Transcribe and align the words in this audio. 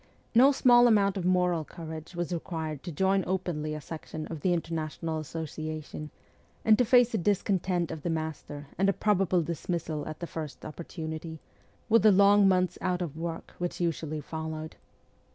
No 0.33 0.51
small 0.51 0.87
amount 0.87 1.15
of 1.15 1.25
moral 1.27 1.63
courage 1.63 2.15
was 2.15 2.33
required 2.33 2.81
to 2.81 2.91
join 2.91 3.23
openly 3.27 3.75
a 3.75 3.81
section 3.81 4.25
of 4.29 4.41
the 4.41 4.49
Interna 4.49 4.87
tional 4.87 5.19
Association, 5.19 6.09
and 6.65 6.75
to 6.79 6.85
face 6.85 7.11
the 7.11 7.19
discontent 7.19 7.91
of 7.91 8.01
the 8.01 8.09
master 8.09 8.65
and 8.79 8.89
a 8.89 8.93
probable 8.93 9.43
dismissal 9.43 10.07
at 10.07 10.19
the 10.19 10.25
first 10.25 10.65
opportunity, 10.65 11.39
with 11.87 12.01
the 12.01 12.11
long 12.11 12.47
months 12.47 12.79
out 12.81 13.03
of 13.03 13.15
work 13.15 13.53
which 13.59 13.79
usually 13.79 14.21
followed. 14.21 14.75